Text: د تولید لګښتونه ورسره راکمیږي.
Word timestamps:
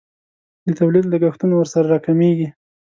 د 0.65 0.67
تولید 0.79 1.05
لګښتونه 1.11 1.53
ورسره 1.57 1.87
راکمیږي. 1.93 2.47